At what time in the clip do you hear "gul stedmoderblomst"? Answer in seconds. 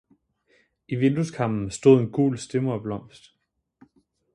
2.19-3.33